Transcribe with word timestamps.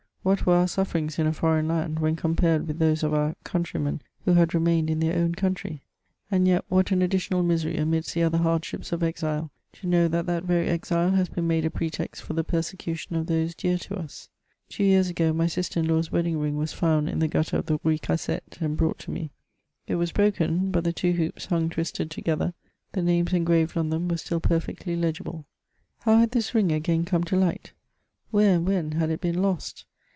What 0.23 0.45
were 0.45 0.53
our 0.53 0.65
snfTerings 0.65 1.17
in 1.17 1.25
a 1.25 1.31
fordgn 1.31 1.65
knd, 1.65 1.97
when 1.99 2.15
compaied 2.15 2.67
with 2.67 2.77
those 2.77 3.01
of 3.01 3.11
our 3.11 3.35
countrymen 3.43 4.03
who 4.23 4.33
had 4.33 4.53
remained 4.53 4.87
in 4.91 4.99
their 4.99 5.17
own 5.17 5.33
country? 5.33 5.81
And 6.29 6.47
yet 6.47 6.63
what 6.69 6.91
an 6.91 7.01
additional 7.01 7.41
misery 7.41 7.75
amidst 7.77 8.13
the 8.13 8.21
other 8.21 8.37
hardships 8.37 8.91
of 8.91 9.01
exile, 9.01 9.49
to 9.73 9.87
know 9.87 10.07
that 10.09 10.27
that 10.27 10.43
very 10.43 10.67
exile 10.67 11.09
has 11.13 11.27
been 11.27 11.47
made 11.47 11.65
a 11.65 11.71
pretext 11.71 12.21
for 12.21 12.33
the 12.35 12.43
persecution 12.43 13.15
of 13.15 13.25
those 13.25 13.55
dear 13.55 13.79
to 13.79 13.97
us! 13.97 14.29
Two 14.69 14.83
years 14.83 15.09
ago 15.09 15.33
my 15.33 15.47
sister 15.47 15.79
in 15.79 15.87
law's 15.87 16.11
wedding 16.11 16.37
ring 16.37 16.55
was 16.55 16.71
found 16.71 17.09
in 17.09 17.17
the 17.17 17.27
gutter 17.27 17.57
of 17.57 17.65
the 17.65 17.79
Rue 17.83 17.97
Cassette, 17.97 18.59
and 18.61 18.77
brought 18.77 18.99
to 18.99 19.09
me; 19.11 19.31
it 19.87 19.95
was 19.95 20.11
broken; 20.11 20.69
but 20.69 20.83
the 20.83 20.93
two 20.93 21.13
hoops 21.13 21.47
hung 21.47 21.67
twisted 21.67 22.11
together; 22.11 22.53
the 22.91 23.01
names 23.01 23.33
engraved 23.33 23.75
on 23.75 23.89
them 23.89 24.07
were 24.07 24.17
still 24.17 24.39
peifectly 24.39 24.95
legible. 24.95 25.47
How 26.01 26.19
had 26.19 26.29
this 26.29 26.53
ring 26.53 26.71
again 26.71 27.05
come 27.05 27.23
to 27.23 27.35
light? 27.35 27.71
Where 28.29 28.57
and 28.57 28.67
when 28.67 28.91
had 28.91 29.09
it 29.09 29.19
been 29.19 29.41
lost 29.41 29.85